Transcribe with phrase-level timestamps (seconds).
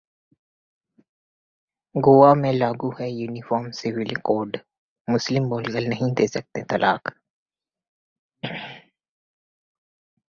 [1.95, 4.57] गोवा में लागू है यूनिफॉर्म सिविल कोड,
[5.07, 7.13] मुस्लिम बोलकर नहीं दे सकते तलाक